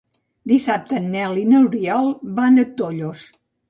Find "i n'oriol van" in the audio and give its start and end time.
1.43-2.63